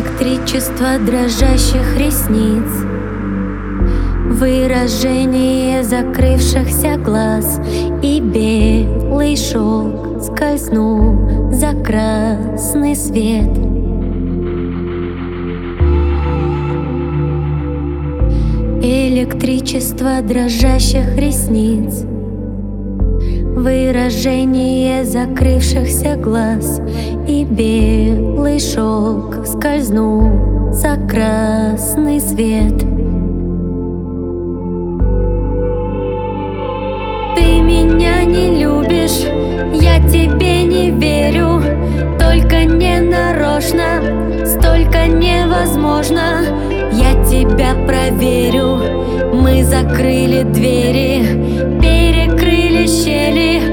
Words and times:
Электричество 0.00 0.98
дрожащих 0.98 1.98
ресниц. 1.98 2.64
Выражение 4.30 5.82
закрывшихся 5.82 6.96
глаз 6.96 7.60
И 8.02 8.18
белый 8.18 9.36
шелк 9.36 10.22
скользнул 10.22 11.50
за 11.52 11.72
красный 11.84 12.96
свет. 12.96 13.50
Электричество 18.82 20.22
дрожащих 20.22 21.14
ресниц 21.16 22.06
Выражение 23.60 25.04
закрывшихся 25.04 26.16
глаз 26.16 26.80
И 27.28 27.44
белый 27.44 28.58
шелк 28.58 29.46
скользнул 29.46 30.72
за 30.72 30.96
красный 30.96 32.20
свет. 32.20 32.78
Ты 37.36 37.60
меня 37.60 38.24
не 38.24 38.62
любишь, 38.64 39.28
я 39.74 39.98
тебе 40.08 40.62
не 40.62 40.90
верю 40.90 41.62
Только 42.18 42.64
не 42.64 42.98
нарочно, 42.98 44.46
столько 44.46 45.06
невозможно. 45.06 46.46
Я 46.92 47.12
тебя 47.26 47.74
проверю, 47.86 49.34
мы 49.34 49.62
закрыли 49.62 50.44
двери 50.44 51.99
Щели 52.86 53.69